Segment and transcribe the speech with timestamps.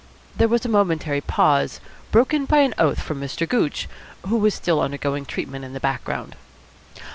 [0.35, 1.79] There was a momentary pause,
[2.11, 3.47] broken by an oath from Mr.
[3.47, 3.87] Gooch,
[4.25, 6.35] who was still undergoing treatment in the background.